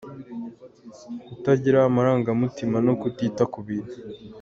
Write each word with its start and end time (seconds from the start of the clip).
Kutagira 1.25 1.77
amarangamutima 1.89 2.77
no 2.87 2.93
kutita 3.01 3.43
ku 3.53 3.59
bintu. 3.67 3.95